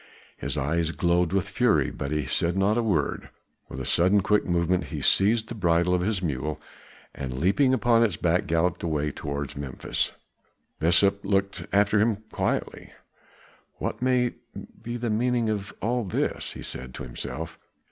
[0.35, 3.29] His eyes glowed with fury, but he said not a word;
[3.69, 6.59] with a sudden quick movement, he seized the bridle of his mule,
[7.13, 10.13] and leaping upon its back galloped away towards Memphis.
[10.79, 12.93] Besa looked after him quietly.
[13.75, 14.33] "What may
[14.81, 17.59] be the meaning of all this?" he said to himself.